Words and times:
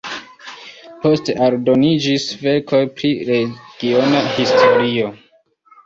Poste 1.03 1.35
aldoniĝis 1.49 2.27
verkoj 2.47 2.81
pri 2.99 3.13
regiona 3.31 4.27
historio. 4.41 5.17